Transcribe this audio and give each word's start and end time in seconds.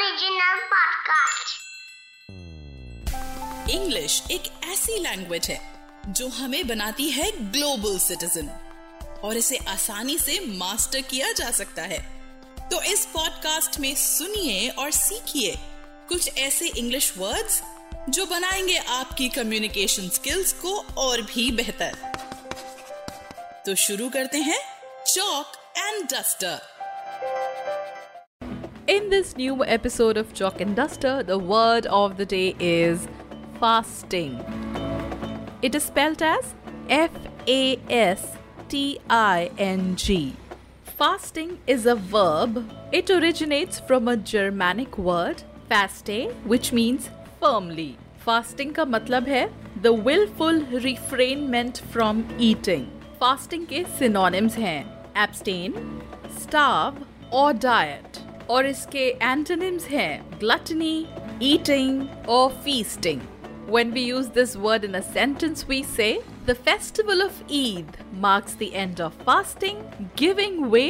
Original 0.00 0.58
podcast. 0.72 1.50
English 3.70 4.22
एक 4.30 4.42
ऐसी 4.64 4.98
language 4.98 5.46
है, 5.46 5.84
जो 6.06 6.28
हमें 6.28 6.66
बनाती 6.66 7.10
है 7.10 7.52
ग्लोबल 7.52 7.98
सिटीजन 7.98 8.48
और 9.24 9.36
इसे 9.36 9.58
आसानी 9.68 10.18
से 10.18 10.40
मास्टर 10.46 11.00
किया 11.00 11.32
जा 11.32 11.50
सकता 11.50 11.82
है। 11.82 11.98
तो 12.68 12.82
इस 12.82 13.06
पॉडकास्ट 13.06 13.80
में 13.80 13.96
सुनिए 13.96 14.68
और 14.68 14.90
सीखिए 14.90 15.54
कुछ 16.08 16.38
ऐसे 16.38 16.68
इंग्लिश 16.68 17.12
वर्ड्स 17.16 17.62
जो 18.08 18.26
बनाएँगे 18.26 18.76
आपकी 18.76 19.28
कम्युनिकेशन 19.28 20.08
स्किल्स 20.08 20.52
को 20.52 20.80
और 20.80 21.22
भी 21.22 21.50
बेहतर। 21.50 21.98
तो 23.66 23.74
शुरू 23.74 24.10
करते 24.10 24.38
हैं 24.38 24.60
chalk 25.06 25.52
and 25.76 26.04
duster 26.04 26.79
In 28.89 29.09
this 29.09 29.35
new 29.35 29.63
episode 29.65 30.17
of 30.17 30.33
Chalk 30.33 30.61
and 30.61 30.75
Duster, 30.75 31.23
the 31.23 31.37
word 31.37 31.85
of 31.87 32.17
the 32.17 32.25
day 32.25 32.55
is 32.59 33.07
fasting. 33.59 34.39
It 35.61 35.75
is 35.75 35.83
spelled 35.83 36.21
as 36.21 36.53
F 36.89 37.11
A 37.47 37.79
S 37.89 38.37
T 38.69 38.99
I 39.09 39.51
N 39.57 39.95
G. 39.95 40.35
Fasting 40.83 41.57
is 41.67 41.85
a 41.85 41.95
verb. 41.95 42.71
It 42.91 43.09
originates 43.09 43.79
from 43.79 44.07
a 44.07 44.15
Germanic 44.17 44.97
word, 44.97 45.43
faste, 45.69 46.29
which 46.45 46.71
means 46.71 47.09
firmly. 47.39 47.97
Fasting 48.25 48.73
का 48.73 48.85
मतलब 48.85 49.27
है 49.27 49.49
the 49.81 49.93
willful 49.93 50.61
refrainment 50.81 51.81
from 51.91 52.25
eating. 52.37 52.87
Fasting 53.19 53.65
के 53.65 53.85
synonyms 53.97 54.55
हैं 54.55 54.85
abstain, 55.15 55.73
starve 56.39 56.95
और 57.33 57.53
diet. 57.59 58.08
और 58.50 58.66
इसके 58.66 59.02
antonyms 59.24 59.84
हैं 59.88 60.38
gluttony, 60.38 60.94
eating 61.40 61.98
or 62.28 62.50
feasting. 62.64 63.20
When 63.68 63.92
we 63.92 64.02
use 64.02 64.30
this 64.30 64.56
word 64.58 64.84
in 64.84 64.96
a 64.96 65.02
sentence, 65.04 65.66
we 65.68 65.82
say 65.88 66.10
the 66.46 66.56
festival 66.60 67.22
of 67.22 67.42
Eid 67.52 67.98
marks 68.20 68.54
the 68.54 68.74
end 68.74 69.00
of 69.00 69.14
fasting, 69.24 69.84
giving 70.16 70.58
way 70.70 70.88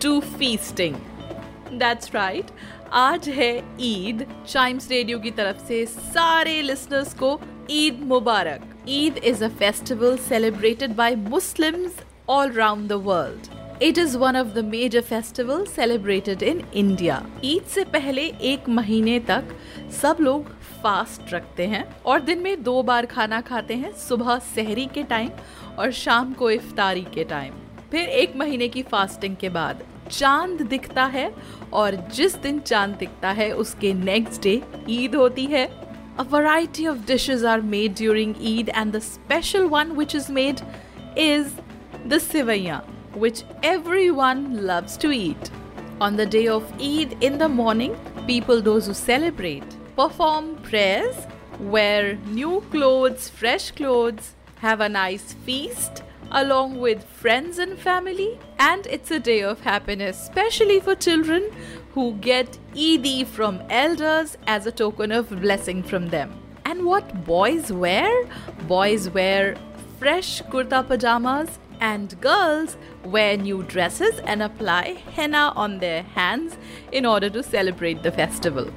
to 0.00 0.14
feasting. 0.36 0.96
That's 1.74 2.14
right. 2.14 2.54
आज 2.94 3.28
है 3.30 3.52
Eid 3.80 4.26
Chimes 4.46 4.88
radio 4.90 5.18
की 5.18 5.30
तरफ़ 5.30 5.64
से 5.68 5.84
सारे 5.86 6.60
listeners 6.62 7.14
को 7.22 7.30
ईद 7.70 8.02
मुबारक 8.08 8.68
Eid 8.88 9.18
is 9.24 9.44
a 9.44 9.48
festival 9.60 10.16
celebrated 10.28 10.94
by 10.96 11.16
Muslims 11.16 12.04
all 12.30 12.52
round 12.52 12.88
the 12.88 13.02
world 13.06 13.61
it 13.82 13.98
is 13.98 14.16
one 14.18 14.36
of 14.36 14.48
the 14.48 14.64
major 14.64 15.00
festival 15.00 15.64
celebrated 15.66 16.42
in 16.42 16.62
India 16.74 17.22
Eid 17.44 17.62
से 17.64 17.84
पहले 17.84 18.26
एक 18.52 18.68
महीने 18.68 19.18
तक 19.20 19.54
सब 20.02 20.16
लोग 20.20 20.50
फास्ट 20.82 21.32
रखते 21.34 21.66
हैं 21.66 21.84
और 22.06 22.20
दिन 22.20 22.38
में 22.38 22.62
दो 22.62 22.82
बार 22.82 23.06
खाना 23.06 23.40
खाते 23.40 23.74
हैं 23.74 23.92
सुबह 24.08 24.38
सहरी 24.54 24.86
के 24.94 25.02
टाइम 25.02 25.30
और 25.78 25.92
शाम 25.92 26.32
को 26.32 26.50
इफ्तारी 26.50 27.06
के 27.14 27.24
टाइम 27.24 27.54
फिर 27.90 28.08
एक 28.08 28.36
महीने 28.36 28.68
की 28.68 28.82
फास्टिंग 28.82 29.36
के 29.36 29.48
बाद 29.48 29.82
चाँद 30.10 30.62
दिखता 30.62 31.04
है 31.04 31.32
और 31.72 31.96
जिस 32.14 32.34
दिन 32.36 32.58
चाँद 32.60 32.96
दिखता 32.98 33.30
है 33.30 33.50
उसके 33.52 33.92
नेक्स्ट 33.94 34.42
डे 34.42 34.62
ईद 34.88 35.14
होती 35.14 35.46
है. 35.46 35.68
A 36.14 36.24
variety 36.24 36.84
of 36.84 37.06
dishes 37.06 37.42
are 37.42 37.62
made 37.62 37.94
during 37.94 38.34
Eid, 38.36 38.70
and 38.74 38.92
the 38.92 39.00
special 39.00 39.68
one 39.68 39.94
which 39.96 40.14
is 40.14 40.28
made 40.28 40.60
is 41.16 41.54
the 42.04 42.18
sivaya, 42.18 42.80
which 43.14 43.44
everyone 43.62 44.66
loves 44.66 44.96
to 44.98 45.10
eat. 45.10 45.50
On 46.00 46.16
the 46.16 46.26
day 46.26 46.48
of 46.48 46.64
Eid 46.80 47.16
in 47.22 47.38
the 47.38 47.48
morning, 47.48 47.96
people, 48.26 48.60
those 48.60 48.86
who 48.86 48.94
celebrate, 48.94 49.64
perform 49.96 50.56
prayers, 50.56 51.16
wear 51.60 52.16
new 52.26 52.60
clothes, 52.70 53.28
fresh 53.28 53.70
clothes, 53.70 54.34
have 54.56 54.80
a 54.80 54.88
nice 54.88 55.34
feast 55.44 56.02
along 56.32 56.80
with 56.80 57.04
friends 57.04 57.58
and 57.58 57.78
family, 57.78 58.38
and 58.58 58.86
it's 58.86 59.10
a 59.10 59.20
day 59.20 59.42
of 59.42 59.60
happiness, 59.60 60.20
especially 60.22 60.80
for 60.80 60.94
children 60.94 61.50
who 61.92 62.12
get 62.14 62.58
Eidi 62.74 63.26
from 63.26 63.62
elders 63.68 64.38
as 64.46 64.66
a 64.66 64.72
token 64.72 65.12
of 65.12 65.28
blessing 65.42 65.82
from 65.82 66.08
them. 66.08 66.32
And 66.64 66.86
what 66.86 67.24
boys 67.24 67.70
wear? 67.70 68.26
Boys 68.66 69.10
wear 69.10 69.56
fresh 69.98 70.42
kurta 70.42 70.86
pajamas, 70.86 71.58
and 71.82 72.18
girls 72.20 72.76
wear 73.04 73.36
new 73.36 73.62
dresses 73.64 74.20
and 74.20 74.40
apply 74.40 74.84
henna 75.16 75.52
on 75.56 75.78
their 75.80 76.02
hands 76.02 76.56
in 76.92 77.04
order 77.04 77.28
to 77.28 77.42
celebrate 77.42 78.04
the 78.04 78.12
festival. 78.12 78.70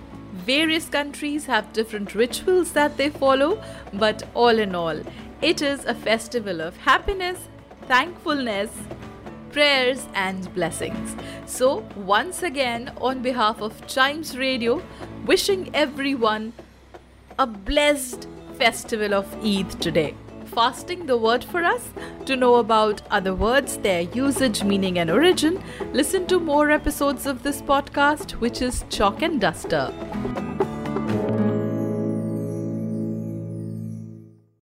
Various 0.48 0.90
countries 0.90 1.46
have 1.46 1.72
different 1.72 2.16
rituals 2.16 2.72
that 2.72 2.98
they 2.98 3.10
follow, 3.12 3.62
but 3.94 4.24
all 4.34 4.58
in 4.66 4.74
all, 4.74 5.00
it 5.42 5.62
is 5.62 5.86
a 5.86 5.94
festival 5.94 6.62
of 6.62 6.76
happiness, 6.78 7.48
thankfulness, 7.88 8.72
prayers, 9.52 10.08
and 10.16 10.52
blessings. 10.56 11.16
So, 11.46 11.88
once 11.96 12.42
again, 12.42 12.92
on 12.98 13.22
behalf 13.22 13.62
of 13.62 13.86
Chimes 13.86 14.36
Radio, 14.36 14.82
wishing 15.26 15.70
everyone 15.76 16.54
a 17.38 17.46
blessed 17.46 18.28
festival 18.58 19.14
of 19.14 19.32
Eid 19.46 19.70
today. 19.80 20.16
Fasting 20.56 21.06
the 21.06 21.18
word 21.18 21.44
for 21.44 21.66
us. 21.66 21.90
To 22.28 22.38
know 22.38 22.56
about 22.56 23.02
other 23.12 23.36
words, 23.36 23.76
their 23.80 24.04
usage, 24.04 24.64
meaning, 24.64 25.00
and 25.00 25.12
origin, 25.12 25.62
listen 25.92 26.28
to 26.28 26.40
more 26.40 26.72
episodes 26.72 27.26
of 27.26 27.44
this 27.44 27.62
podcast, 27.62 28.32
which 28.40 28.62
is 28.62 28.86
Chalk 28.90 29.22
and 29.22 29.42
Duster. 29.42 30.55